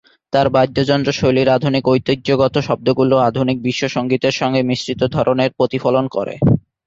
তার 0.33 0.47
বাদ্যযন্ত্র 0.49 1.11
শৈলীর 1.11 1.49
আধুনিক 1.49 1.83
ঐতিহ্যগত 1.87 2.55
শব্দগুলো 2.67 3.15
আধুনিক 3.21 3.57
বিশ্ব 3.61 3.83
সঙ্গীতের 3.95 4.33
সঙ্গে 4.33 4.61
মিশ্রিত 4.69 5.01
ধরনের 5.15 5.49
প্রতিফলন 5.57 6.05
করে। 6.07 6.35